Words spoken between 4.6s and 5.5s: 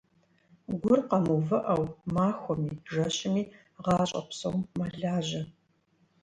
мэлажьэ.